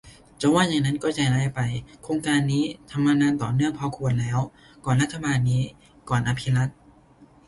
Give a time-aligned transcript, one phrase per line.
[0.41, 1.59] จะว่าอย่างนั้นก็ใจร้ายไป
[2.03, 4.39] โครงการนี้ทำมานานต่อเนื่องพอควรแล้ว
[4.85, 5.63] ก่อนรัฐบาลนี้
[6.09, 6.77] ก่อนอภิรักษ์